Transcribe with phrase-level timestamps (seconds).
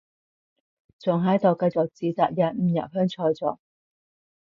[0.97, 3.59] 仲喺度繼續指責人唔入鄉隨俗